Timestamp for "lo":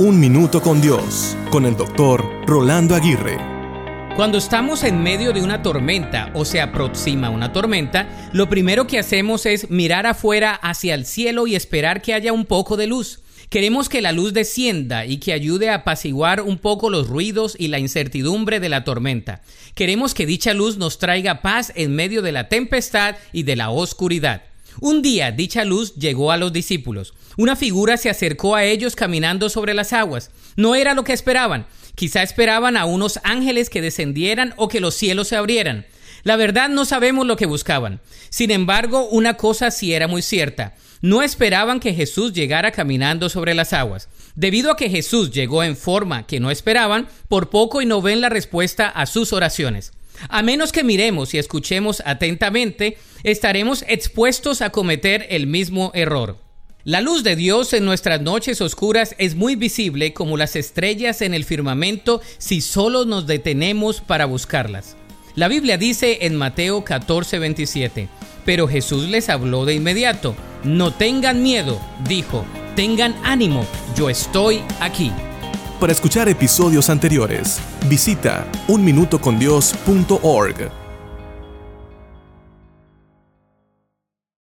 8.32-8.48, 30.92-31.04, 37.26-37.36